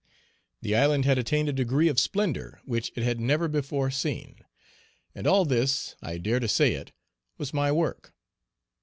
[0.63, 4.39] The island had attained a degree of splendor which it had never before seen.
[5.13, 6.91] And all this I dare to say it
[7.37, 8.11] was my work.